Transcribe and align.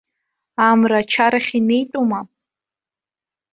Амра 0.69 0.97
ачарахь 1.03 1.51
инеитәума? 1.57 2.19